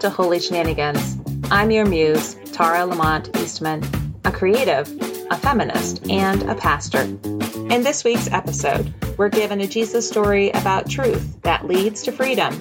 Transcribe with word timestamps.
To 0.00 0.08
Holy 0.08 0.40
Shenanigans. 0.40 1.18
I'm 1.50 1.70
your 1.70 1.84
muse, 1.84 2.34
Tara 2.52 2.86
Lamont 2.86 3.36
Eastman, 3.36 3.84
a 4.24 4.32
creative, 4.32 4.88
a 5.30 5.36
feminist, 5.36 6.08
and 6.08 6.42
a 6.44 6.54
pastor. 6.54 7.02
In 7.02 7.82
this 7.82 8.02
week's 8.02 8.30
episode, 8.30 8.94
we're 9.18 9.28
given 9.28 9.60
a 9.60 9.66
Jesus 9.66 10.08
story 10.08 10.50
about 10.52 10.88
truth 10.88 11.42
that 11.42 11.66
leads 11.66 12.02
to 12.04 12.12
freedom 12.12 12.58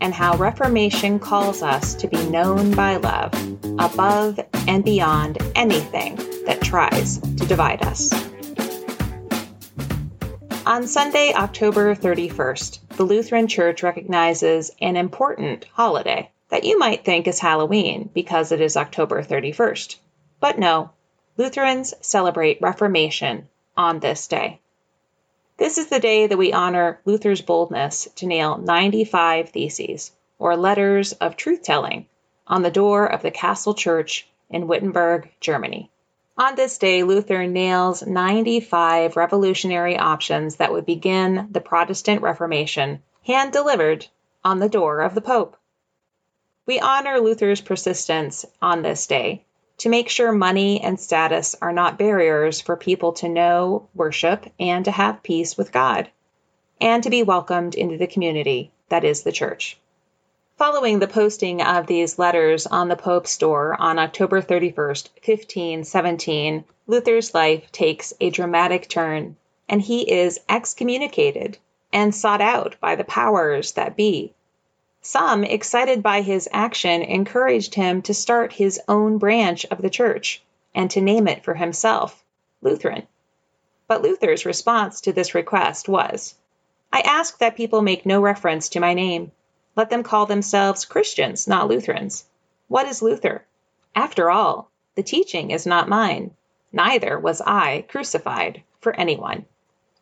and 0.00 0.14
how 0.14 0.38
Reformation 0.38 1.18
calls 1.18 1.62
us 1.62 1.94
to 1.96 2.08
be 2.08 2.22
known 2.30 2.74
by 2.74 2.96
love 2.96 3.34
above 3.78 4.40
and 4.66 4.82
beyond 4.82 5.36
anything 5.54 6.16
that 6.46 6.62
tries 6.62 7.18
to 7.18 7.46
divide 7.46 7.82
us. 7.84 8.10
On 10.64 10.86
Sunday, 10.86 11.34
October 11.34 11.94
31st, 11.94 12.96
the 12.96 13.04
Lutheran 13.04 13.48
Church 13.48 13.82
recognizes 13.82 14.70
an 14.80 14.96
important 14.96 15.66
holiday 15.74 16.30
that 16.50 16.64
you 16.64 16.78
might 16.78 17.04
think 17.04 17.26
is 17.26 17.38
Halloween 17.38 18.10
because 18.12 18.52
it 18.52 18.60
is 18.60 18.76
October 18.76 19.22
31st. 19.22 19.96
But 20.40 20.58
no, 20.58 20.90
Lutherans 21.36 21.94
celebrate 22.00 22.60
Reformation 22.60 23.48
on 23.76 24.00
this 24.00 24.26
day. 24.26 24.60
This 25.56 25.78
is 25.78 25.88
the 25.88 26.00
day 26.00 26.26
that 26.26 26.38
we 26.38 26.52
honor 26.52 27.00
Luther's 27.04 27.40
boldness 27.42 28.08
to 28.16 28.26
nail 28.26 28.58
95 28.58 29.50
theses, 29.50 30.10
or 30.38 30.56
letters 30.56 31.12
of 31.12 31.36
truth 31.36 31.62
telling, 31.62 32.06
on 32.46 32.62
the 32.62 32.70
door 32.70 33.06
of 33.06 33.22
the 33.22 33.30
Castle 33.30 33.74
Church 33.74 34.26
in 34.48 34.66
Wittenberg, 34.66 35.30
Germany. 35.38 35.90
On 36.38 36.54
this 36.54 36.78
day, 36.78 37.02
Luther 37.02 37.46
nails 37.46 38.06
95 38.06 39.16
revolutionary 39.16 39.98
options 39.98 40.56
that 40.56 40.72
would 40.72 40.86
begin 40.86 41.48
the 41.50 41.60
Protestant 41.60 42.22
Reformation, 42.22 43.02
hand 43.26 43.52
delivered 43.52 44.06
on 44.42 44.58
the 44.58 44.68
door 44.68 45.00
of 45.00 45.14
the 45.14 45.20
Pope. 45.20 45.56
We 46.70 46.78
honor 46.78 47.18
Luther's 47.18 47.60
persistence 47.60 48.46
on 48.62 48.82
this 48.82 49.08
day 49.08 49.42
to 49.78 49.88
make 49.88 50.08
sure 50.08 50.30
money 50.30 50.80
and 50.80 51.00
status 51.00 51.56
are 51.60 51.72
not 51.72 51.98
barriers 51.98 52.60
for 52.60 52.76
people 52.76 53.12
to 53.14 53.28
know, 53.28 53.88
worship, 53.92 54.46
and 54.60 54.84
to 54.84 54.92
have 54.92 55.24
peace 55.24 55.58
with 55.58 55.72
God, 55.72 56.10
and 56.80 57.02
to 57.02 57.10
be 57.10 57.24
welcomed 57.24 57.74
into 57.74 57.98
the 57.98 58.06
community 58.06 58.70
that 58.88 59.02
is 59.02 59.24
the 59.24 59.32
church. 59.32 59.78
Following 60.58 61.00
the 61.00 61.08
posting 61.08 61.60
of 61.60 61.88
these 61.88 62.20
letters 62.20 62.68
on 62.68 62.86
the 62.86 62.94
Pope's 62.94 63.36
door 63.36 63.76
on 63.80 63.98
October 63.98 64.40
31st, 64.40 65.08
1517, 65.26 66.64
Luther's 66.86 67.34
life 67.34 67.72
takes 67.72 68.14
a 68.20 68.30
dramatic 68.30 68.88
turn, 68.88 69.34
and 69.68 69.82
he 69.82 70.08
is 70.08 70.38
excommunicated 70.48 71.58
and 71.92 72.14
sought 72.14 72.40
out 72.40 72.76
by 72.80 72.94
the 72.94 73.02
powers 73.02 73.72
that 73.72 73.96
be. 73.96 74.32
Some, 75.02 75.44
excited 75.44 76.02
by 76.02 76.20
his 76.20 76.46
action, 76.52 77.00
encouraged 77.00 77.74
him 77.74 78.02
to 78.02 78.12
start 78.12 78.52
his 78.52 78.78
own 78.86 79.16
branch 79.16 79.64
of 79.70 79.80
the 79.80 79.88
church 79.88 80.42
and 80.74 80.90
to 80.90 81.00
name 81.00 81.26
it 81.26 81.42
for 81.42 81.54
himself 81.54 82.22
Lutheran. 82.60 83.06
But 83.86 84.02
Luther's 84.02 84.44
response 84.44 85.00
to 85.00 85.12
this 85.12 85.34
request 85.34 85.88
was 85.88 86.34
I 86.92 87.00
ask 87.00 87.38
that 87.38 87.56
people 87.56 87.80
make 87.80 88.04
no 88.04 88.20
reference 88.20 88.68
to 88.68 88.80
my 88.80 88.92
name. 88.92 89.32
Let 89.74 89.88
them 89.88 90.02
call 90.02 90.26
themselves 90.26 90.84
Christians, 90.84 91.48
not 91.48 91.66
Lutherans. 91.66 92.26
What 92.68 92.86
is 92.86 93.00
Luther? 93.00 93.46
After 93.94 94.30
all, 94.30 94.70
the 94.96 95.02
teaching 95.02 95.50
is 95.50 95.66
not 95.66 95.88
mine. 95.88 96.34
Neither 96.72 97.18
was 97.18 97.40
I 97.40 97.86
crucified 97.88 98.62
for 98.80 98.94
anyone. 98.94 99.46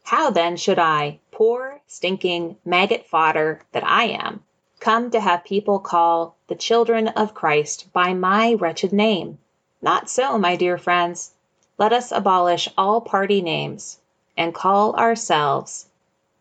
How 0.02 0.30
then 0.30 0.56
should 0.56 0.80
I, 0.80 1.20
poor, 1.30 1.80
stinking, 1.86 2.56
maggot 2.64 3.06
fodder 3.06 3.60
that 3.70 3.84
I 3.84 4.04
am, 4.06 4.42
come 4.80 5.10
to 5.10 5.20
have 5.20 5.44
people 5.44 5.78
call 5.78 6.36
the 6.46 6.54
children 6.54 7.08
of 7.08 7.34
Christ 7.34 7.92
by 7.92 8.14
my 8.14 8.54
wretched 8.54 8.92
name? 8.92 9.38
Not 9.82 10.08
so, 10.08 10.38
my 10.38 10.56
dear 10.56 10.78
friends. 10.78 11.32
Let 11.78 11.92
us 11.92 12.10
abolish 12.10 12.68
all 12.76 13.00
party 13.00 13.40
names 13.40 13.98
and 14.36 14.54
call 14.54 14.94
ourselves 14.96 15.86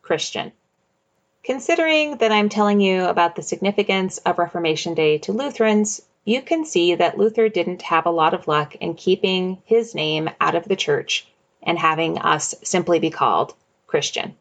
Christian. 0.02 0.52
Considering 1.44 2.18
that 2.18 2.32
I'm 2.32 2.50
telling 2.50 2.82
you 2.82 3.06
about 3.06 3.36
the 3.36 3.42
significance 3.42 4.18
of 4.20 4.38
Reformation 4.38 4.94
Day 4.94 5.18
to 5.20 5.32
Lutherans, 5.32 6.02
you 6.26 6.42
can 6.42 6.66
see 6.66 6.96
that 6.96 7.18
Luther 7.18 7.48
didn't 7.50 7.84
have 7.84 8.06
a 8.06 8.12
lot 8.12 8.34
of 8.34 8.48
luck 8.48 8.76
in 8.76 8.96
keeping 8.96 9.62
his 9.66 9.96
name 9.96 10.30
out 10.42 10.56
of 10.56 10.68
the 10.68 10.76
church 10.76 11.26
and 11.64 11.80
having 11.80 12.18
us 12.18 12.54
simply 12.64 13.00
be 13.00 13.10
called 13.10 13.54
Christian. 13.88 14.36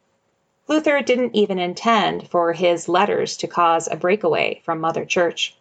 Luther 0.69 1.01
didn't 1.01 1.37
even 1.37 1.61
intend 1.61 2.29
for 2.29 2.53
his 2.53 2.89
letters 2.89 3.37
to 3.37 3.47
cause 3.47 3.87
a 3.87 3.95
breakaway 3.95 4.61
from 4.65 4.81
Mother 4.81 5.05
Church. 5.05 5.57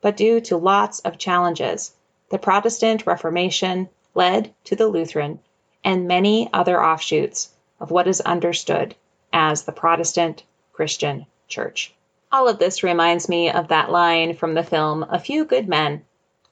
But 0.00 0.16
due 0.16 0.40
to 0.40 0.56
lots 0.56 1.00
of 1.00 1.18
challenges, 1.18 1.92
the 2.30 2.38
Protestant 2.38 3.06
Reformation 3.06 3.90
led 4.14 4.54
to 4.64 4.74
the 4.74 4.86
Lutheran 4.86 5.40
and 5.84 6.08
many 6.08 6.48
other 6.54 6.82
offshoots 6.82 7.50
of 7.80 7.90
what 7.90 8.08
is 8.08 8.22
understood 8.22 8.94
as 9.30 9.64
the 9.64 9.72
Protestant 9.72 10.42
Christian 10.72 11.26
church. 11.48 11.92
All 12.32 12.48
of 12.48 12.58
this 12.58 12.82
reminds 12.82 13.28
me 13.28 13.50
of 13.50 13.68
that 13.68 13.90
line 13.90 14.34
from 14.34 14.54
the 14.54 14.64
film 14.64 15.04
A 15.10 15.18
Few 15.18 15.44
Good 15.44 15.68
Men. 15.68 16.02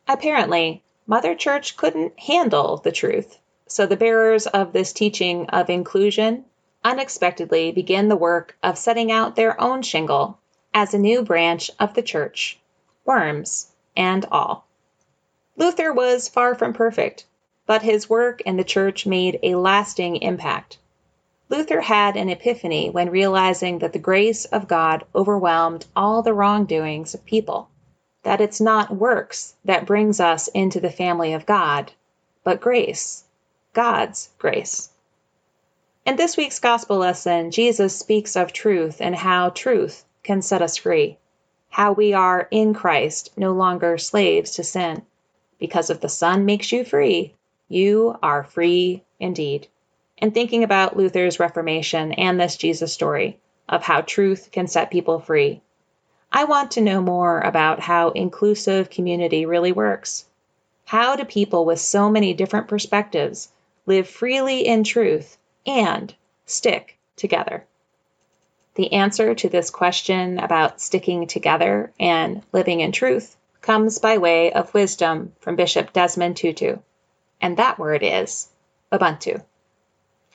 Apparently, 0.07 0.83
Mother 1.07 1.35
Church 1.35 1.77
couldn't 1.77 2.19
handle 2.21 2.77
the 2.77 2.93
truth, 2.93 3.39
so 3.67 3.87
the 3.87 3.97
bearers 3.97 4.47
of 4.47 4.75
this 4.75 4.93
teaching 4.93 5.49
of 5.49 5.71
inclusion 5.71 6.45
unexpectedly 6.85 7.73
begin 7.73 8.09
the 8.09 8.17
work 8.17 8.57
of 8.63 8.79
setting 8.79 9.11
out 9.11 9.35
their 9.35 9.59
own 9.61 9.83
shingle 9.83 10.39
as 10.75 10.93
a 10.93 10.99
new 10.99 11.23
branch 11.23 11.71
of 11.81 11.95
the 11.95 12.03
church, 12.03 12.59
worms 13.05 13.73
and 13.97 14.27
all. 14.31 14.67
Luther 15.57 15.93
was 15.93 16.29
far 16.29 16.55
from 16.55 16.73
perfect, 16.73 17.25
but 17.67 17.83
his 17.83 18.11
work 18.11 18.41
in 18.43 18.57
the 18.57 18.65
church 18.65 19.07
made 19.07 19.39
a 19.43 19.55
lasting 19.55 20.17
impact. 20.17 20.79
Luther 21.49 21.81
had 21.81 22.17
an 22.17 22.29
epiphany 22.29 22.91
when 22.91 23.11
realizing 23.11 23.79
that 23.79 23.93
the 23.93 23.99
grace 23.99 24.45
of 24.47 24.67
God 24.67 25.05
overwhelmed 25.15 25.87
all 25.95 26.23
the 26.23 26.35
wrongdoings 26.35 27.15
of 27.15 27.25
people, 27.25 27.69
that 28.23 28.41
it's 28.41 28.61
not 28.61 28.97
works 28.97 29.55
that 29.65 29.87
brings 29.87 30.21
us 30.21 30.49
into 30.49 30.81
the 30.81 30.91
family 30.91 31.33
of 31.33 31.47
God, 31.47 31.93
but 32.43 32.61
grace. 32.61 33.25
God's 33.73 34.31
grace. 34.39 34.91
In 36.07 36.17
this 36.17 36.37
week's 36.37 36.61
gospel 36.61 36.99
lesson, 36.99 37.51
Jesus 37.51 37.99
speaks 37.99 38.37
of 38.37 38.53
truth 38.53 39.01
and 39.01 39.17
how 39.17 39.49
truth 39.49 40.05
can 40.23 40.43
set 40.43 40.61
us 40.61 40.77
free, 40.77 41.17
how 41.71 41.93
we 41.93 42.13
are 42.13 42.47
in 42.51 42.75
Christ, 42.75 43.33
no 43.39 43.53
longer 43.53 43.97
slaves 43.97 44.51
to 44.57 44.65
sin. 44.65 45.01
Because 45.59 45.89
if 45.89 46.03
the 46.03 46.11
Son 46.11 46.45
makes 46.45 46.71
you 46.73 46.85
free, 46.85 47.33
you 47.71 48.19
are 48.23 48.45
free 48.45 49.03
indeed. 49.19 49.67
And 50.19 50.35
thinking 50.35 50.63
about 50.63 50.95
Luther's 50.95 51.41
Reformation 51.41 52.13
and 52.13 52.39
this 52.39 52.59
Jesus 52.59 52.93
story 52.93 53.39
of 53.67 53.85
how 53.85 54.03
truth 54.03 54.51
can 54.53 54.67
set 54.67 54.91
people 54.91 55.21
free, 55.21 55.63
I 56.31 56.45
want 56.45 56.71
to 56.73 56.83
know 56.83 57.01
more 57.01 57.41
about 57.41 57.81
how 57.81 58.11
inclusive 58.11 58.91
community 58.91 59.47
really 59.47 59.73
works. 59.73 60.27
How 60.85 61.17
do 61.17 61.25
people 61.25 61.65
with 61.65 61.81
so 61.81 62.11
many 62.11 62.35
different 62.35 62.69
perspectives 62.69 63.49
live 63.87 64.07
freely 64.07 64.67
in 64.67 64.85
truth 64.85 65.39
and 65.67 66.15
stick 66.47 66.99
together? 67.17 67.65
The 68.75 68.93
answer 68.93 69.35
to 69.35 69.49
this 69.49 69.71
question 69.71 70.39
about 70.39 70.81
sticking 70.81 71.27
together 71.27 71.93
and 72.01 72.43
living 72.53 72.81
in 72.81 72.91
truth 72.91 73.37
comes 73.61 73.99
by 73.99 74.19
way 74.19 74.53
of 74.53 74.75
wisdom 74.75 75.33
from 75.41 75.57
Bishop 75.57 75.93
Desmond 75.93 76.37
Tutu, 76.37 76.79
and 77.41 77.57
that 77.57 77.79
word 77.79 78.03
is 78.03 78.49
Ubuntu. 78.93 79.43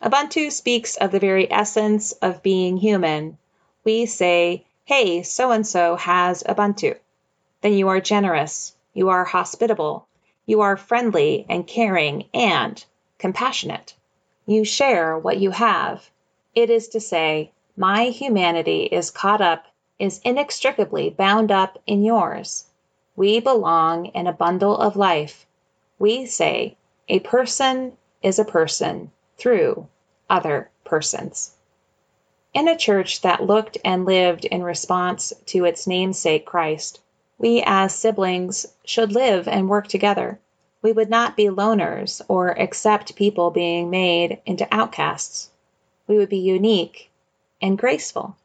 Ubuntu 0.01 0.51
speaks 0.51 0.95
of 0.95 1.11
the 1.11 1.19
very 1.19 1.51
essence 1.51 2.13
of 2.13 2.41
being 2.41 2.77
human. 2.77 3.37
We 3.83 4.05
say, 4.05 4.65
hey, 4.85 5.23
so 5.23 5.51
and 5.51 5.67
so 5.67 5.97
has 5.97 6.41
Ubuntu. 6.43 6.97
Then 7.61 7.73
you 7.73 7.89
are 7.89 7.99
generous, 7.99 8.73
you 8.93 9.09
are 9.09 9.25
hospitable, 9.25 10.07
you 10.45 10.61
are 10.61 10.77
friendly 10.77 11.45
and 11.49 11.67
caring 11.67 12.25
and 12.33 12.83
compassionate. 13.17 13.93
You 14.49 14.65
share 14.65 15.15
what 15.15 15.37
you 15.37 15.51
have. 15.51 16.09
It 16.55 16.71
is 16.71 16.87
to 16.87 16.99
say, 16.99 17.51
my 17.77 18.05
humanity 18.05 18.85
is 18.85 19.11
caught 19.11 19.41
up, 19.41 19.67
is 19.99 20.19
inextricably 20.23 21.11
bound 21.11 21.51
up 21.51 21.77
in 21.85 22.03
yours. 22.03 22.65
We 23.15 23.39
belong 23.41 24.07
in 24.07 24.25
a 24.25 24.33
bundle 24.33 24.75
of 24.75 24.95
life. 24.95 25.45
We 25.99 26.25
say, 26.25 26.77
a 27.07 27.19
person 27.19 27.95
is 28.23 28.39
a 28.39 28.43
person 28.43 29.11
through 29.37 29.87
other 30.31 30.71
persons. 30.83 31.53
In 32.51 32.67
a 32.67 32.75
church 32.75 33.21
that 33.21 33.45
looked 33.45 33.77
and 33.85 34.03
lived 34.03 34.45
in 34.45 34.63
response 34.63 35.31
to 35.45 35.65
its 35.65 35.85
namesake 35.85 36.47
Christ, 36.47 37.01
we 37.37 37.61
as 37.67 37.93
siblings 37.93 38.65
should 38.83 39.11
live 39.11 39.47
and 39.47 39.69
work 39.69 39.87
together. 39.87 40.39
We 40.81 40.93
would 40.93 41.09
not 41.09 41.35
be 41.35 41.45
loners 41.45 42.21
or 42.27 42.51
accept 42.51 43.15
people 43.15 43.51
being 43.51 43.89
made 43.89 44.39
into 44.45 44.67
outcasts. 44.71 45.49
We 46.07 46.17
would 46.17 46.29
be 46.29 46.37
unique 46.37 47.09
and 47.61 47.77
graceful. 47.77 48.37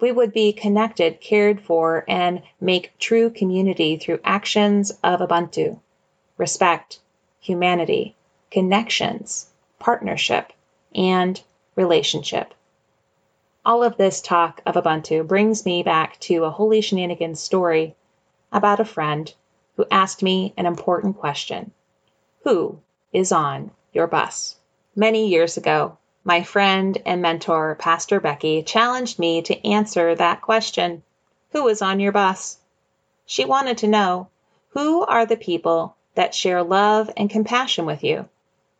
We 0.00 0.10
would 0.10 0.32
be 0.32 0.52
connected, 0.52 1.20
cared 1.20 1.60
for, 1.60 2.04
and 2.08 2.42
make 2.60 2.98
true 2.98 3.30
community 3.30 3.96
through 3.96 4.18
actions 4.24 4.90
of 5.04 5.20
Ubuntu, 5.20 5.78
respect, 6.36 6.98
humanity, 7.38 8.16
connections, 8.50 9.48
partnership, 9.78 10.52
and 10.94 11.40
relationship. 11.76 12.54
All 13.64 13.84
of 13.84 13.96
this 13.96 14.20
talk 14.20 14.60
of 14.66 14.74
Ubuntu 14.74 15.24
brings 15.24 15.64
me 15.64 15.84
back 15.84 16.18
to 16.20 16.42
a 16.42 16.50
Holy 16.50 16.80
Shenanigans 16.80 17.38
story 17.38 17.94
about 18.50 18.80
a 18.80 18.84
friend 18.84 19.32
who 19.76 19.86
asked 19.90 20.22
me 20.22 20.52
an 20.56 20.66
important 20.66 21.18
question 21.18 21.72
Who 22.44 22.78
is 23.12 23.32
on 23.32 23.70
your 23.92 24.06
bus? 24.06 24.56
Many 24.94 25.28
years 25.28 25.56
ago, 25.56 25.96
my 26.24 26.42
friend 26.42 26.98
and 27.06 27.22
mentor, 27.22 27.74
Pastor 27.76 28.20
Becky, 28.20 28.62
challenged 28.62 29.18
me 29.18 29.42
to 29.42 29.66
answer 29.66 30.14
that 30.14 30.42
question 30.42 31.02
Who 31.52 31.68
is 31.68 31.80
on 31.80 32.00
your 32.00 32.12
bus? 32.12 32.58
She 33.24 33.44
wanted 33.44 33.78
to 33.78 33.88
know 33.88 34.28
who 34.70 35.04
are 35.04 35.26
the 35.26 35.36
people 35.36 35.96
that 36.14 36.34
share 36.34 36.62
love 36.62 37.10
and 37.16 37.30
compassion 37.30 37.86
with 37.86 38.04
you? 38.04 38.28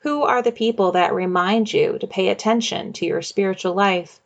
Who 0.01 0.23
are 0.23 0.43
the 0.43 0.53
people 0.53 0.93
that 0.93 1.15
remind 1.15 1.73
you 1.73 1.99
to 1.99 2.07
pay 2.07 2.29
attention 2.29 2.93
to 2.95 3.07
your 3.07 3.23
spiritual 3.23 3.75
life? 3.75 4.21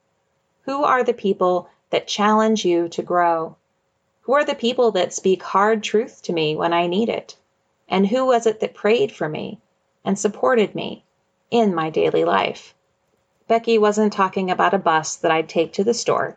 Who 0.62 0.84
are 0.84 1.04
the 1.04 1.14
people 1.14 1.68
that 1.90 2.08
challenge 2.08 2.64
you 2.64 2.88
to 2.88 3.02
grow? 3.02 3.56
Who 4.26 4.32
are 4.32 4.44
the 4.44 4.56
people 4.56 4.90
that 4.90 5.14
speak 5.14 5.40
hard 5.40 5.84
truth 5.84 6.20
to 6.22 6.32
me 6.32 6.56
when 6.56 6.72
I 6.72 6.88
need 6.88 7.08
it? 7.08 7.36
And 7.88 8.08
who 8.08 8.26
was 8.26 8.44
it 8.44 8.58
that 8.58 8.74
prayed 8.74 9.12
for 9.12 9.28
me 9.28 9.60
and 10.04 10.18
supported 10.18 10.74
me 10.74 11.04
in 11.48 11.72
my 11.72 11.90
daily 11.90 12.24
life? 12.24 12.74
Becky 13.46 13.78
wasn't 13.78 14.12
talking 14.12 14.50
about 14.50 14.74
a 14.74 14.78
bus 14.78 15.14
that 15.14 15.30
I'd 15.30 15.48
take 15.48 15.74
to 15.74 15.84
the 15.84 15.94
store. 15.94 16.36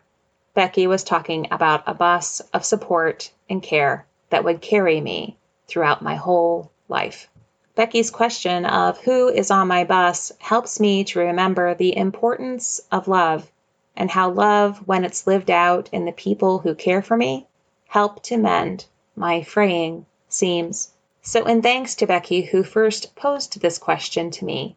Becky 0.54 0.86
was 0.86 1.02
talking 1.02 1.48
about 1.50 1.82
a 1.84 1.92
bus 1.92 2.40
of 2.54 2.64
support 2.64 3.32
and 3.48 3.60
care 3.60 4.06
that 4.28 4.44
would 4.44 4.60
carry 4.60 5.00
me 5.00 5.36
throughout 5.66 6.00
my 6.00 6.14
whole 6.14 6.70
life. 6.88 7.28
Becky's 7.74 8.12
question 8.12 8.66
of 8.66 8.98
who 8.98 9.26
is 9.26 9.50
on 9.50 9.66
my 9.66 9.82
bus 9.82 10.30
helps 10.38 10.78
me 10.78 11.02
to 11.02 11.18
remember 11.18 11.74
the 11.74 11.96
importance 11.96 12.80
of 12.92 13.08
love 13.08 13.50
and 13.96 14.12
how 14.12 14.30
love, 14.30 14.78
when 14.86 15.04
it's 15.04 15.26
lived 15.26 15.50
out 15.50 15.88
in 15.90 16.04
the 16.04 16.12
people 16.12 16.60
who 16.60 16.76
care 16.76 17.02
for 17.02 17.16
me, 17.16 17.48
help 17.90 18.22
to 18.22 18.36
mend 18.36 18.86
my 19.16 19.42
fraying 19.42 20.06
seams. 20.28 20.92
So, 21.22 21.44
in 21.44 21.60
thanks 21.60 21.96
to 21.96 22.06
Becky, 22.06 22.42
who 22.42 22.62
first 22.62 23.16
posed 23.16 23.60
this 23.60 23.78
question 23.78 24.30
to 24.30 24.44
me, 24.44 24.76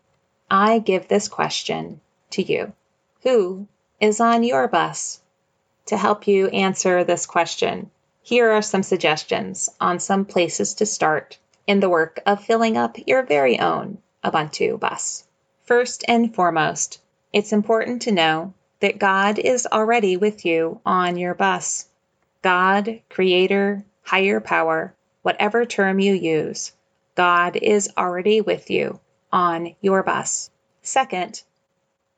I 0.50 0.80
give 0.80 1.08
this 1.08 1.28
question 1.28 2.02
to 2.32 2.42
you 2.42 2.74
Who 3.22 3.68
is 4.00 4.20
on 4.20 4.42
your 4.44 4.68
bus? 4.68 5.22
To 5.86 5.96
help 5.96 6.26
you 6.26 6.48
answer 6.48 7.04
this 7.04 7.28
question, 7.28 7.92
here 8.24 8.50
are 8.50 8.64
some 8.64 8.82
suggestions 8.82 9.70
on 9.80 10.00
some 10.00 10.26
places 10.26 10.74
to 10.74 10.86
start 10.88 11.38
in 11.68 11.82
the 11.82 11.90
work 11.90 12.20
of 12.26 12.44
filling 12.44 12.78
up 12.78 12.98
your 13.06 13.22
very 13.22 13.60
own 13.60 14.00
Ubuntu 14.24 14.80
bus. 14.80 15.24
First 15.62 16.04
and 16.08 16.34
foremost, 16.34 17.00
it's 17.32 17.54
important 17.54 18.02
to 18.02 18.12
know 18.12 18.56
that 18.80 18.98
God 18.98 19.38
is 19.38 19.68
already 19.72 20.18
with 20.18 20.46
you 20.46 20.82
on 20.84 21.16
your 21.16 21.36
bus. 21.36 21.90
God, 22.44 23.00
Creator, 23.10 23.86
Higher 24.02 24.42
Power, 24.42 24.94
whatever 25.22 25.64
term 25.66 26.02
you 26.02 26.14
use, 26.14 26.74
God 27.16 27.56
is 27.56 27.90
already 27.98 28.42
with 28.42 28.70
you 28.70 29.00
on 29.32 29.74
your 29.80 30.04
bus. 30.04 30.50
Second, 30.82 31.42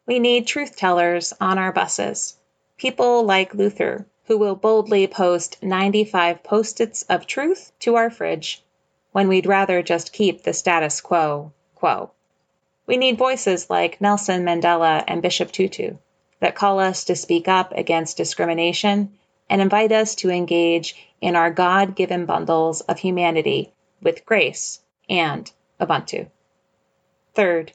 we 0.07 0.17
need 0.17 0.47
truth 0.47 0.75
tellers 0.77 1.31
on 1.39 1.59
our 1.59 1.71
buses. 1.71 2.37
People 2.75 3.23
like 3.23 3.53
Luther, 3.53 4.07
who 4.25 4.39
will 4.39 4.55
boldly 4.55 5.05
post 5.05 5.61
95 5.61 6.41
post 6.41 6.81
its 6.81 7.03
of 7.03 7.27
truth 7.27 7.71
to 7.81 7.95
our 7.95 8.09
fridge 8.09 8.63
when 9.11 9.27
we'd 9.27 9.45
rather 9.45 9.83
just 9.83 10.11
keep 10.11 10.41
the 10.41 10.53
status 10.53 11.01
quo 11.01 11.51
quo. 11.75 12.09
We 12.87 12.97
need 12.97 13.19
voices 13.19 13.69
like 13.69 14.01
Nelson 14.01 14.43
Mandela 14.43 15.03
and 15.07 15.21
Bishop 15.21 15.51
Tutu 15.51 15.97
that 16.39 16.55
call 16.55 16.79
us 16.79 17.03
to 17.03 17.15
speak 17.15 17.47
up 17.47 17.71
against 17.73 18.17
discrimination 18.17 19.13
and 19.49 19.61
invite 19.61 19.91
us 19.91 20.15
to 20.15 20.29
engage 20.29 20.95
in 21.21 21.35
our 21.35 21.51
God 21.51 21.95
given 21.95 22.25
bundles 22.25 22.81
of 22.81 22.99
humanity 22.99 23.73
with 24.01 24.25
grace 24.25 24.81
and 25.09 25.51
Ubuntu. 25.79 26.27
Third, 27.33 27.71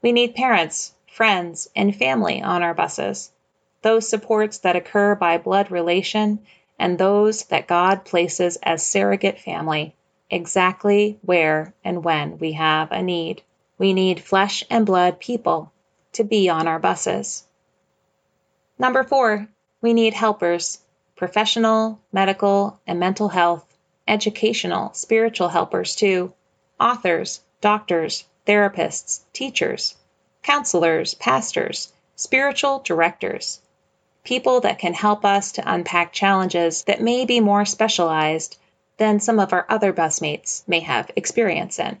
we 0.00 0.12
need 0.12 0.34
parents, 0.34 0.94
friends, 1.06 1.68
and 1.76 1.94
family 1.94 2.42
on 2.42 2.62
our 2.62 2.74
buses, 2.74 3.32
those 3.82 4.08
supports 4.08 4.58
that 4.58 4.76
occur 4.76 5.14
by 5.14 5.38
blood 5.38 5.70
relation 5.70 6.38
and 6.78 6.98
those 6.98 7.44
that 7.44 7.66
God 7.66 8.04
places 8.04 8.56
as 8.62 8.86
surrogate 8.86 9.38
family 9.38 9.94
exactly 10.30 11.18
where 11.22 11.74
and 11.84 12.02
when 12.02 12.38
we 12.38 12.52
have 12.52 12.90
a 12.90 13.02
need. 13.02 13.42
We 13.78 13.92
need 13.92 14.20
flesh 14.20 14.64
and 14.70 14.86
blood 14.86 15.20
people 15.20 15.72
to 16.12 16.24
be 16.24 16.48
on 16.48 16.66
our 16.66 16.78
buses. 16.78 17.44
Number 18.78 19.02
four, 19.02 19.48
we 19.80 19.92
need 19.92 20.14
helpers 20.14 20.78
professional, 21.22 22.00
medical, 22.10 22.80
and 22.84 22.98
mental 22.98 23.28
health, 23.28 23.64
educational, 24.08 24.92
spiritual 24.92 25.46
helpers 25.46 25.94
too, 25.94 26.32
authors, 26.80 27.40
doctors, 27.60 28.24
therapists, 28.44 29.20
teachers, 29.32 29.94
counselors, 30.42 31.14
pastors, 31.14 31.92
spiritual 32.16 32.80
directors, 32.80 33.60
people 34.24 34.62
that 34.62 34.80
can 34.80 34.92
help 34.92 35.24
us 35.24 35.52
to 35.52 35.72
unpack 35.72 36.12
challenges 36.12 36.82
that 36.88 37.00
may 37.00 37.24
be 37.24 37.38
more 37.38 37.64
specialized 37.64 38.56
than 38.96 39.20
some 39.20 39.38
of 39.38 39.52
our 39.52 39.64
other 39.68 39.92
busmates 39.92 40.66
may 40.66 40.80
have 40.80 41.08
experience 41.14 41.78
in. 41.78 42.00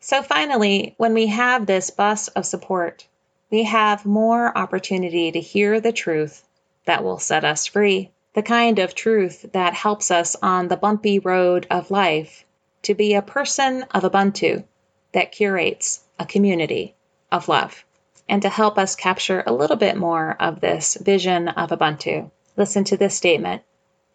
So, 0.00 0.22
finally, 0.22 0.94
when 0.98 1.14
we 1.14 1.28
have 1.28 1.64
this 1.64 1.88
bus 1.88 2.28
of 2.28 2.44
support, 2.44 3.06
we 3.50 3.62
have 3.62 4.04
more 4.04 4.54
opportunity 4.54 5.32
to 5.32 5.40
hear 5.40 5.80
the 5.80 5.92
truth 5.92 6.44
that 6.84 7.02
will 7.02 7.18
set 7.18 7.44
us 7.44 7.66
free, 7.66 8.10
the 8.34 8.42
kind 8.42 8.78
of 8.78 8.94
truth 8.94 9.46
that 9.52 9.74
helps 9.74 10.10
us 10.10 10.36
on 10.42 10.68
the 10.68 10.76
bumpy 10.76 11.18
road 11.18 11.66
of 11.70 11.90
life 11.90 12.44
to 12.82 12.94
be 12.94 13.14
a 13.14 13.22
person 13.22 13.82
of 13.92 14.02
Ubuntu, 14.02 14.64
that 15.12 15.32
curates 15.32 16.04
a 16.18 16.26
community 16.26 16.94
of 17.32 17.48
love. 17.48 17.84
And 18.28 18.42
to 18.42 18.48
help 18.48 18.78
us 18.78 18.96
capture 18.96 19.42
a 19.46 19.52
little 19.52 19.76
bit 19.76 19.96
more 19.96 20.36
of 20.40 20.60
this 20.60 20.96
vision 20.96 21.48
of 21.48 21.70
Ubuntu, 21.70 22.30
listen 22.56 22.84
to 22.84 22.96
this 22.96 23.14
statement 23.14 23.62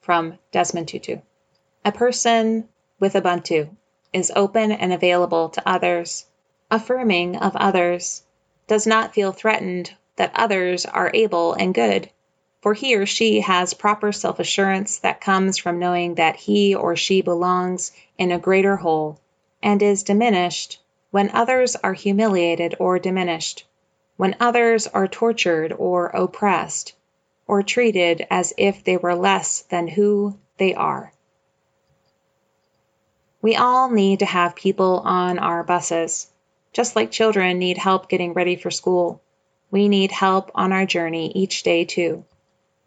from 0.02 0.38
Desmond 0.52 0.88
Tutu. 0.88 1.18
A 1.86 1.92
person 1.92 2.68
with 3.00 3.14
Ubuntu 3.14 3.70
is 4.12 4.32
open 4.36 4.72
and 4.72 4.92
available 4.92 5.50
to 5.50 5.70
others, 5.70 6.26
affirming 6.70 7.36
of 7.38 7.56
others, 7.56 8.24
does 8.68 8.86
not 8.86 9.14
feel 9.14 9.32
threatened 9.32 9.94
that 10.18 10.32
others 10.36 10.86
are 10.86 11.12
able 11.14 11.54
and 11.54 11.74
good, 11.74 12.10
for 12.62 12.74
he 12.74 12.96
or 12.96 13.06
she 13.06 13.39
has 13.39 13.74
proper 13.74 14.12
self 14.12 14.39
assurance 14.39 15.00
that 15.00 15.22
comes 15.22 15.58
from 15.58 15.80
knowing 15.80 16.16
that 16.16 16.36
he 16.36 16.75
or 16.75 16.96
she 16.96 17.22
belongs 17.22 17.92
in 18.18 18.32
a 18.32 18.39
greater 18.39 18.75
whole, 18.75 19.18
and 19.63 19.82
is 19.82 20.04
diminished 20.04 20.80
when 21.12 21.30
others 21.32 21.78
are 21.78 21.94
humiliated 21.94 22.75
or 22.78 23.00
diminished, 23.00 23.66
when 24.18 24.36
others 24.39 24.88
are 24.88 25.08
tortured 25.08 25.72
or 25.72 26.08
oppressed, 26.08 26.94
or 27.48 27.63
treated 27.63 28.28
as 28.30 28.54
if 28.58 28.84
they 28.84 28.98
were 28.98 29.16
less 29.16 29.62
than 29.62 29.88
who 29.88 30.38
they 30.58 30.74
are. 30.74 31.13
We 33.42 33.56
all 33.56 33.89
need 33.89 34.20
to 34.20 34.25
have 34.25 34.54
people 34.54 35.00
on 35.06 35.39
our 35.39 35.63
buses. 35.63 36.28
Just 36.74 36.96
like 36.96 37.10
children 37.10 37.58
need 37.58 37.78
help 37.78 38.10
getting 38.10 38.34
ready 38.34 38.58
for 38.58 38.70
school, 38.70 39.22
we 39.72 39.88
need 39.88 40.12
help 40.12 40.51
on 40.54 40.74
our 40.74 40.86
journey 40.86 41.32
each 41.34 41.63
day, 41.63 41.86
too. 41.86 42.25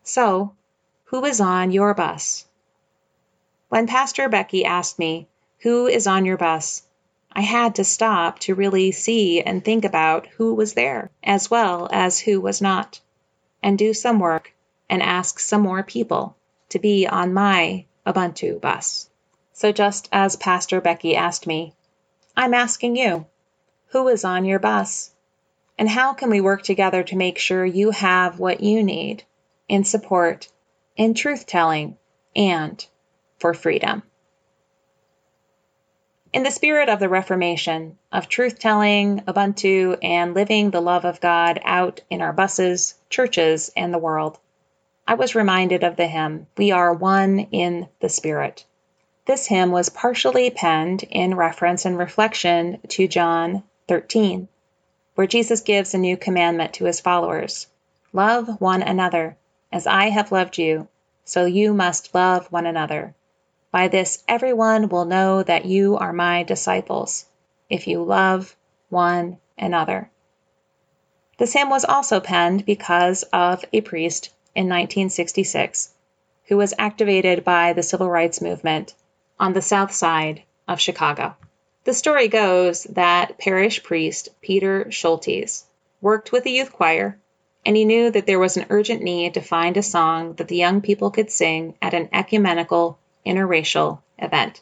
So, 0.05 0.57
who 1.05 1.25
is 1.25 1.41
on 1.41 1.71
your 1.71 1.95
bus? 1.95 2.47
When 3.69 3.87
Pastor 3.87 4.29
Becky 4.29 4.65
asked 4.65 4.99
me, 4.99 5.29
Who 5.61 5.87
is 5.87 6.09
on 6.09 6.25
your 6.25 6.37
bus? 6.37 6.83
I 7.33 7.43
had 7.43 7.77
to 7.77 7.85
stop 7.85 8.41
to 8.41 8.57
really 8.57 8.91
see 8.91 9.41
and 9.41 9.65
think 9.65 9.85
about 9.85 10.27
who 10.27 10.55
was 10.55 10.75
there, 10.75 11.13
as 11.23 11.53
well 11.53 11.89
as 11.93 12.19
who 12.19 12.41
was 12.41 12.61
not, 12.61 13.01
and 13.63 13.79
do 13.79 13.95
some 13.95 14.19
work 14.19 14.53
and 14.91 15.01
ask 15.01 15.39
some 15.39 15.63
more 15.63 15.85
people 15.85 16.35
to 16.71 16.81
be 16.81 17.07
on 17.07 17.33
my 17.33 17.85
Ubuntu 18.05 18.61
bus. 18.61 19.09
So 19.53 19.71
just 19.71 20.09
as 20.11 20.35
Pastor 20.35 20.81
Becky 20.81 21.15
asked 21.15 21.47
me, 21.47 21.75
I'm 22.37 22.55
asking 22.55 22.97
you, 22.97 23.27
who 23.91 24.09
is 24.09 24.25
on 24.25 24.45
your 24.47 24.59
bus? 24.59 25.13
And 25.79 25.89
how 25.89 26.13
can 26.13 26.29
we 26.29 26.41
work 26.41 26.63
together 26.63 27.05
to 27.05 27.17
make 27.17 27.39
sure 27.39 27.65
you 27.65 27.93
have 27.93 28.41
what 28.41 28.63
you 28.63 28.83
need 28.83 29.23
in 29.73 29.85
support, 29.85 30.49
in 30.97 31.15
truth 31.15 31.47
telling, 31.47 31.97
and 32.37 32.87
for 33.39 33.55
freedom? 33.55 34.03
In 36.31 36.43
the 36.43 36.51
spirit 36.51 36.91
of 36.91 37.01
the 37.01 37.09
Reformation, 37.09 37.97
of 38.13 38.29
truth 38.29 38.59
telling, 38.59 39.21
Ubuntu, 39.21 39.97
and 40.03 40.35
living 40.35 40.71
the 40.71 40.83
love 40.83 41.07
of 41.07 41.23
God 41.23 41.59
out 41.65 42.03
in 42.11 42.21
our 42.21 42.35
buses, 42.35 42.97
churches, 43.09 43.73
and 43.75 43.95
the 43.95 43.99
world, 43.99 44.39
I 45.09 45.15
was 45.15 45.35
reminded 45.35 45.85
of 45.85 45.97
the 45.97 46.07
hymn, 46.07 46.49
We 46.59 46.71
Are 46.71 46.93
One 46.93 47.39
in 47.51 47.89
the 48.01 48.11
Spirit. 48.11 48.67
This 49.25 49.47
hymn 49.47 49.71
was 49.71 49.89
partially 49.89 50.51
penned 50.51 51.03
in 51.05 51.35
reference 51.35 51.87
and 51.87 51.97
reflection 51.97 52.79
to 52.89 53.09
John 53.09 53.63
13, 53.89 54.49
where 55.15 55.27
Jesus 55.27 55.63
gives 55.63 55.95
a 55.95 55.99
new 55.99 56.19
commandment 56.19 56.75
to 56.75 56.85
his 56.85 57.01
followers 57.01 57.69
Love 58.13 58.61
one 58.61 58.83
another. 58.83 59.39
As 59.73 59.87
I 59.87 60.11
have 60.11 60.31
loved 60.31 60.59
you, 60.59 60.89
so 61.25 61.47
you 61.47 61.73
must 61.73 62.15
love 62.15 62.53
one 62.53 62.67
another. 62.67 63.15
By 63.71 63.89
this 63.89 64.23
everyone 64.29 64.91
will 64.91 65.07
know 65.07 65.43
that 65.43 65.65
you 65.65 65.97
are 65.97 66.13
my 66.13 66.43
disciples, 66.43 67.25
if 67.71 67.87
you 67.87 68.03
love 68.03 68.55
one 68.91 69.39
another. 69.57 70.11
This 71.39 71.55
hymn 71.55 71.71
was 71.71 71.87
also 71.87 72.21
penned 72.21 72.67
because 72.67 73.23
of 73.33 73.65
a 73.73 73.81
priest 73.81 74.27
in 74.55 74.69
1966 74.69 75.95
who 76.49 76.59
was 76.59 76.75
activated 76.79 77.43
by 77.43 77.73
the 77.73 77.83
civil 77.83 78.11
rights 78.11 78.43
movement 78.43 78.93
on 79.41 79.55
the 79.55 79.63
south 79.63 79.93
side 79.93 80.43
of 80.69 80.83
Chicago. 80.83 81.35
The 81.85 81.95
story 81.95 82.29
goes 82.29 82.85
that 82.85 83.39
parish 83.39 83.83
priest 83.83 84.29
Peter 84.43 84.85
Scholtes 84.91 85.65
worked 86.03 86.31
with 86.31 86.45
the 86.45 86.53
youth 86.53 86.73
choir, 86.75 87.19
and 87.65 87.77
he 87.77 87.85
knew 87.85 88.11
that 88.11 88.27
there 88.27 88.39
was 88.39 88.57
an 88.57 88.67
urgent 88.71 89.03
need 89.03 89.35
to 89.35 89.41
find 89.41 89.77
a 89.77 89.83
song 89.83 90.35
that 90.35 90.49
the 90.49 90.57
young 90.57 90.81
people 90.81 91.11
could 91.11 91.31
sing 91.31 91.75
at 91.81 91.95
an 91.95 92.09
ecumenical 92.13 92.99
interracial 93.25 94.01
event. 94.19 94.61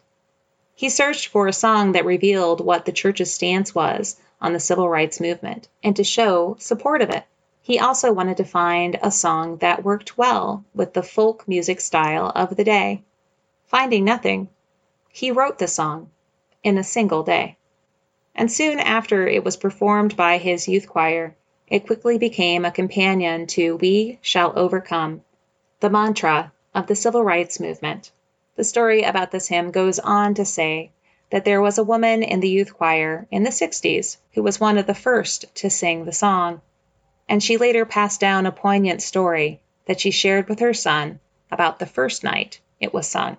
He 0.74 0.88
searched 0.88 1.28
for 1.28 1.46
a 1.46 1.52
song 1.52 1.92
that 1.92 2.04
revealed 2.04 2.64
what 2.64 2.84
the 2.84 2.92
church's 2.92 3.34
stance 3.34 3.74
was 3.74 4.16
on 4.40 4.52
the 4.52 4.60
civil 4.60 4.88
rights 4.88 5.20
movement 5.20 5.68
and 5.82 5.94
to 5.96 6.04
show 6.04 6.56
support 6.58 7.02
of 7.02 7.10
it. 7.10 7.24
He 7.62 7.78
also 7.78 8.12
wanted 8.12 8.38
to 8.38 8.44
find 8.44 8.98
a 9.02 9.10
song 9.10 9.58
that 9.58 9.84
worked 9.84 10.16
well 10.16 10.64
with 10.74 10.94
the 10.94 11.02
folk 11.02 11.46
music 11.46 11.80
style 11.80 12.32
of 12.34 12.56
the 12.56 12.64
day. 12.64 13.02
Finding 13.66 14.04
nothing, 14.04 14.48
he 15.10 15.30
wrote 15.30 15.58
the 15.58 15.68
song 15.68 16.10
in 16.62 16.78
a 16.78 16.84
single 16.84 17.22
day. 17.22 17.56
And 18.34 18.50
soon 18.50 18.80
after 18.80 19.26
it 19.26 19.44
was 19.44 19.56
performed 19.56 20.16
by 20.16 20.38
his 20.38 20.68
youth 20.68 20.88
choir, 20.88 21.36
it 21.70 21.86
quickly 21.86 22.18
became 22.18 22.64
a 22.64 22.70
companion 22.72 23.46
to 23.46 23.76
We 23.76 24.18
Shall 24.20 24.58
Overcome, 24.58 25.22
the 25.78 25.88
mantra 25.88 26.52
of 26.74 26.88
the 26.88 26.96
civil 26.96 27.22
rights 27.22 27.60
movement. 27.60 28.10
The 28.56 28.64
story 28.64 29.04
about 29.04 29.30
this 29.30 29.46
hymn 29.46 29.70
goes 29.70 30.00
on 30.00 30.34
to 30.34 30.44
say 30.44 30.90
that 31.30 31.44
there 31.44 31.62
was 31.62 31.78
a 31.78 31.84
woman 31.84 32.24
in 32.24 32.40
the 32.40 32.48
youth 32.48 32.74
choir 32.74 33.28
in 33.30 33.44
the 33.44 33.50
60s 33.50 34.16
who 34.32 34.42
was 34.42 34.58
one 34.58 34.78
of 34.78 34.86
the 34.86 34.94
first 34.94 35.44
to 35.54 35.70
sing 35.70 36.04
the 36.04 36.12
song, 36.12 36.60
and 37.28 37.40
she 37.40 37.56
later 37.56 37.84
passed 37.84 38.18
down 38.20 38.46
a 38.46 38.52
poignant 38.52 39.00
story 39.00 39.60
that 39.86 40.00
she 40.00 40.10
shared 40.10 40.48
with 40.48 40.58
her 40.58 40.74
son 40.74 41.20
about 41.52 41.78
the 41.78 41.86
first 41.86 42.24
night 42.24 42.60
it 42.80 42.92
was 42.92 43.06
sung. 43.06 43.36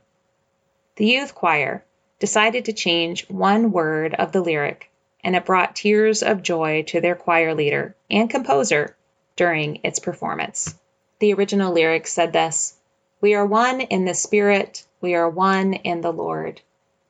The 0.95 1.05
youth 1.05 1.35
choir 1.35 1.83
decided 2.19 2.65
to 2.65 2.73
change 2.73 3.27
one 3.29 3.71
word 3.71 4.13
of 4.13 4.31
the 4.31 4.41
lyric, 4.41 4.90
and 5.23 5.35
it 5.35 5.45
brought 5.45 5.75
tears 5.75 6.23
of 6.23 6.43
joy 6.43 6.83
to 6.83 7.01
their 7.01 7.15
choir 7.15 7.53
leader 7.53 7.95
and 8.09 8.29
composer 8.29 8.95
during 9.35 9.79
its 9.83 9.99
performance. 9.99 10.75
The 11.19 11.33
original 11.33 11.73
lyrics 11.73 12.13
said 12.13 12.33
this 12.33 12.75
We 13.19 13.33
are 13.35 13.45
one 13.45 13.81
in 13.81 14.05
the 14.05 14.13
Spirit, 14.13 14.85
we 15.01 15.15
are 15.15 15.29
one 15.29 15.73
in 15.73 16.01
the 16.01 16.13
Lord. 16.13 16.61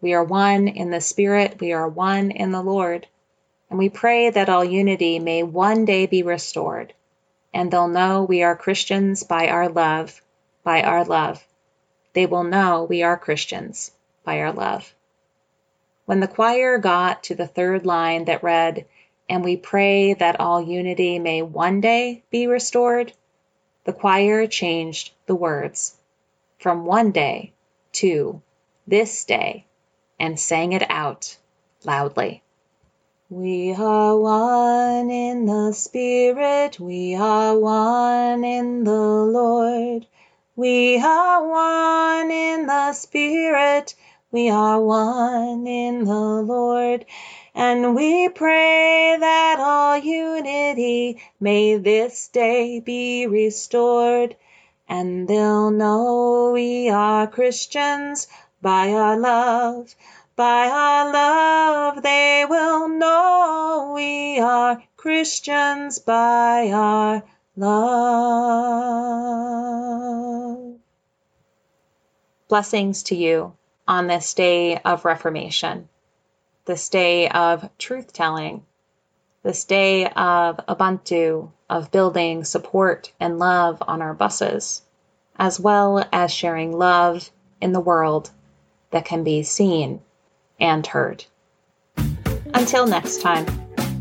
We 0.01 0.13
are 0.13 0.23
one 0.23 0.67
in 0.67 0.89
the 0.89 1.01
Spirit, 1.01 1.59
we 1.59 1.73
are 1.73 1.87
one 1.87 2.31
in 2.31 2.51
the 2.51 2.61
Lord. 2.61 3.07
And 3.69 3.79
we 3.79 3.89
pray 3.89 4.29
that 4.29 4.49
all 4.49 4.65
unity 4.65 5.19
may 5.19 5.43
one 5.43 5.85
day 5.85 6.05
be 6.05 6.23
restored, 6.23 6.93
and 7.53 7.71
they'll 7.71 7.87
know 7.87 8.23
we 8.23 8.43
are 8.43 8.55
Christians 8.55 9.23
by 9.23 9.47
our 9.47 9.69
love, 9.69 10.21
by 10.63 10.81
our 10.81 11.05
love 11.05 11.43
they 12.13 12.25
will 12.25 12.43
know 12.43 12.83
we 12.83 13.03
are 13.03 13.17
Christians 13.17 13.91
by 14.23 14.41
our 14.41 14.51
love. 14.51 14.93
When 16.11 16.19
the 16.19 16.27
choir 16.27 16.77
got 16.77 17.23
to 17.23 17.35
the 17.35 17.47
third 17.47 17.85
line 17.85 18.25
that 18.25 18.43
read, 18.43 18.85
And 19.29 19.45
we 19.45 19.55
pray 19.55 20.13
that 20.13 20.41
all 20.41 20.61
unity 20.61 21.19
may 21.19 21.41
one 21.41 21.79
day 21.79 22.21
be 22.29 22.47
restored, 22.47 23.13
the 23.85 23.93
choir 23.93 24.45
changed 24.45 25.13
the 25.25 25.35
words 25.35 25.95
from 26.59 26.83
one 26.83 27.11
day 27.11 27.53
to 27.93 28.41
this 28.85 29.23
day 29.23 29.63
and 30.19 30.37
sang 30.37 30.73
it 30.73 30.83
out 30.89 31.37
loudly. 31.85 32.43
We 33.29 33.73
are 33.73 34.17
one 34.17 35.09
in 35.09 35.45
the 35.45 35.71
Spirit, 35.71 36.77
we 36.77 37.15
are 37.15 37.57
one 37.57 38.43
in 38.43 38.83
the 38.83 38.91
Lord. 38.91 40.05
We 40.57 40.99
are 41.01 41.47
one 41.47 42.29
in 42.29 42.67
the 42.67 42.91
Spirit, 42.91 43.95
we 44.31 44.49
are 44.49 44.79
one 44.79 45.67
in 45.67 46.05
the 46.05 46.13
Lord, 46.13 47.05
and 47.53 47.93
we 47.95 48.29
pray 48.29 49.17
that 49.19 49.59
all 49.59 49.97
unity 49.97 51.21
may 51.39 51.75
this 51.75 52.29
day 52.29 52.79
be 52.79 53.27
restored, 53.27 54.37
and 54.87 55.27
they'll 55.27 55.71
know 55.71 56.51
we 56.53 56.89
are 56.89 57.27
Christians 57.27 58.29
by 58.61 58.93
our 58.93 59.19
love. 59.19 59.93
By 60.37 60.69
our 60.69 61.11
love, 61.11 62.01
they 62.01 62.45
will 62.49 62.87
know 62.87 63.91
we 63.93 64.39
are 64.39 64.81
Christians 64.95 65.99
by 65.99 66.71
our 66.71 67.23
love. 67.57 67.81
Blessings 72.47 73.03
to 73.03 73.15
you 73.15 73.53
on 73.91 74.07
this 74.07 74.33
day 74.33 74.77
of 74.77 75.03
Reformation, 75.03 75.89
this 76.63 76.87
day 76.87 77.27
of 77.27 77.69
truth 77.77 78.13
telling, 78.13 78.63
this 79.43 79.65
day 79.65 80.05
of 80.05 80.65
Ubuntu, 80.69 81.51
of 81.69 81.91
building 81.91 82.45
support 82.45 83.11
and 83.19 83.37
love 83.37 83.83
on 83.85 84.01
our 84.01 84.13
buses, 84.13 84.81
as 85.35 85.59
well 85.59 86.07
as 86.13 86.31
sharing 86.31 86.71
love 86.71 87.29
in 87.59 87.73
the 87.73 87.81
world 87.81 88.31
that 88.91 89.03
can 89.03 89.25
be 89.25 89.43
seen 89.43 89.99
and 90.57 90.87
heard. 90.87 91.25
Until 92.53 92.87
next 92.87 93.19
time, 93.19 93.45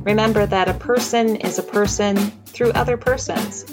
remember 0.04 0.46
that 0.46 0.68
a 0.68 0.74
person 0.74 1.34
is 1.34 1.58
a 1.58 1.64
person 1.64 2.16
through 2.46 2.70
other 2.72 2.96
persons, 2.96 3.64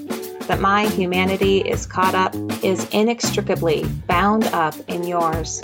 that 0.47 0.59
my 0.59 0.87
humanity 0.87 1.59
is 1.59 1.85
caught 1.85 2.15
up, 2.15 2.33
is 2.63 2.89
inextricably 2.89 3.85
bound 4.07 4.45
up 4.45 4.73
in 4.87 5.03
yours. 5.03 5.61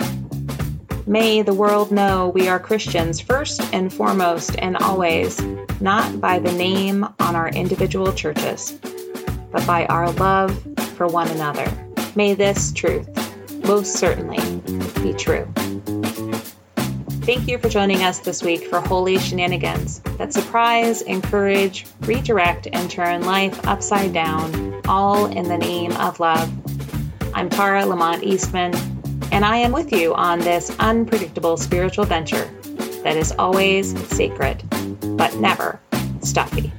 May 1.06 1.42
the 1.42 1.52
world 1.52 1.92
know 1.92 2.30
we 2.30 2.48
are 2.48 2.58
Christians 2.58 3.20
first 3.20 3.60
and 3.74 3.92
foremost 3.92 4.56
and 4.58 4.74
always, 4.78 5.38
not 5.78 6.18
by 6.18 6.38
the 6.38 6.52
name 6.52 7.04
on 7.20 7.36
our 7.36 7.50
individual 7.50 8.10
churches, 8.14 8.78
but 9.52 9.66
by 9.66 9.84
our 9.86 10.10
love 10.12 10.58
for 10.96 11.06
one 11.06 11.28
another. 11.28 11.70
May 12.16 12.32
this 12.32 12.72
truth 12.72 13.06
most 13.66 13.96
certainly 13.96 14.38
be 15.02 15.12
true. 15.12 15.46
Thank 17.26 17.48
you 17.48 17.58
for 17.58 17.68
joining 17.68 18.02
us 18.02 18.20
this 18.20 18.42
week 18.42 18.68
for 18.68 18.80
Holy 18.80 19.18
Shenanigans 19.18 20.00
that 20.16 20.32
surprise, 20.32 21.02
encourage, 21.02 21.84
redirect, 22.00 22.68
and 22.72 22.90
turn 22.90 23.26
life 23.26 23.66
upside 23.66 24.14
down, 24.14 24.80
all 24.88 25.26
in 25.26 25.48
the 25.48 25.58
name 25.58 25.92
of 25.98 26.18
love. 26.18 26.50
I'm 27.34 27.50
Tara 27.50 27.84
Lamont 27.84 28.22
Eastman 28.22 28.93
and 29.34 29.44
I 29.44 29.56
am 29.56 29.72
with 29.72 29.92
you 29.92 30.14
on 30.14 30.38
this 30.38 30.70
unpredictable 30.78 31.56
spiritual 31.56 32.04
venture 32.04 32.48
that 33.02 33.16
is 33.16 33.32
always 33.32 33.98
sacred, 34.08 34.62
but 35.16 35.34
never 35.34 35.80
stuffy. 36.20 36.72